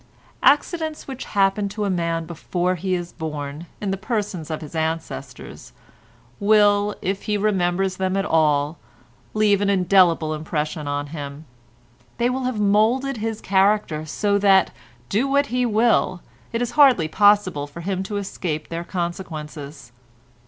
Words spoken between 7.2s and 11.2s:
he remembers them at all, leave an indelible impression on